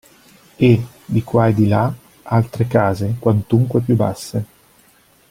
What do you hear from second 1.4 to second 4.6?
e di là, altre case, quantunque più basse.